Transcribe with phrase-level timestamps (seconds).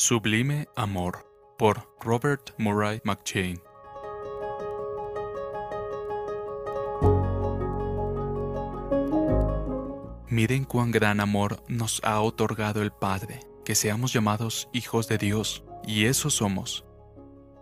[0.00, 1.26] Sublime Amor
[1.58, 3.60] por Robert Murray McChain.
[10.28, 15.64] Miren cuán gran amor nos ha otorgado el Padre, que seamos llamados hijos de Dios,
[15.84, 16.84] y eso somos.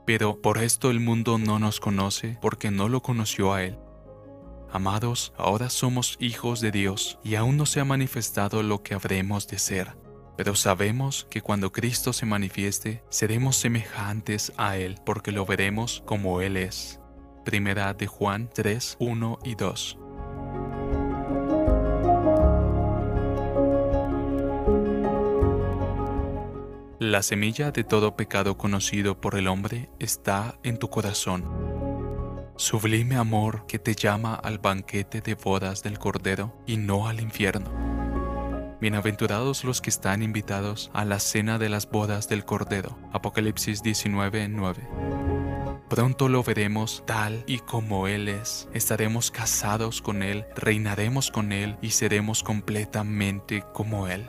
[0.05, 3.79] Pero por esto el mundo no nos conoce porque no lo conoció a Él.
[4.71, 9.49] Amados, ahora somos hijos de Dios y aún no se ha manifestado lo que habremos
[9.49, 10.06] de ser
[10.37, 16.41] pero sabemos que cuando Cristo se manifieste, seremos semejantes a Él, porque lo veremos como
[16.41, 17.01] Él es.
[17.45, 19.99] Primera de Juan 3, 1 y 2.
[26.99, 31.45] La semilla de todo pecado conocido por el hombre está en tu corazón.
[32.57, 37.86] Sublime amor que te llama al banquete de bodas del Cordero y no al infierno.
[38.79, 42.99] Bienaventurados los que están invitados a la cena de las bodas del Cordero.
[43.11, 44.87] Apocalipsis 19:9.
[45.89, 48.69] Pronto lo veremos tal y como Él es.
[48.75, 54.29] Estaremos casados con Él, reinaremos con Él y seremos completamente como Él.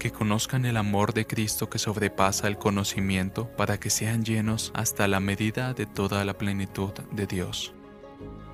[0.00, 5.06] que conozcan el amor de Cristo que sobrepasa el conocimiento para que sean llenos hasta
[5.06, 7.74] la medida de toda la plenitud de Dios.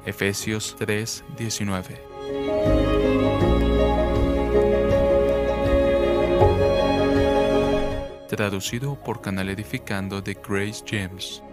[0.05, 2.02] Efesios 3, 19.
[8.28, 11.44] Traducido por Canal Edificando de Grace James.